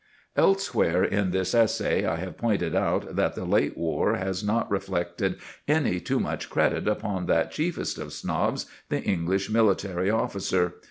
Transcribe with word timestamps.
Elsewhere 0.35 1.03
in 1.03 1.29
this 1.29 1.53
essay 1.53 2.05
I 2.07 2.15
have 2.15 2.35
pointed 2.35 2.73
out 2.75 3.15
that 3.15 3.35
the 3.35 3.45
late 3.45 3.77
war 3.77 4.15
has 4.15 4.43
not 4.43 4.71
reflected 4.71 5.37
any 5.67 5.99
too 5.99 6.19
much 6.19 6.49
credit 6.49 6.87
upon 6.87 7.27
that 7.27 7.51
chiefest 7.51 7.99
of 7.99 8.11
snobs 8.11 8.65
the 8.89 9.03
English 9.03 9.51
military 9.51 10.09
officer. 10.09 10.73